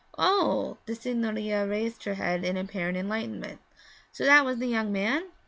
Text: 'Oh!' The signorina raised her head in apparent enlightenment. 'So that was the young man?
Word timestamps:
'Oh!' 0.17 0.77
The 0.87 0.95
signorina 0.95 1.67
raised 1.67 2.05
her 2.05 2.15
head 2.15 2.43
in 2.43 2.57
apparent 2.57 2.97
enlightenment. 2.97 3.59
'So 4.11 4.25
that 4.25 4.45
was 4.45 4.57
the 4.57 4.65
young 4.65 4.91
man? 4.91 5.25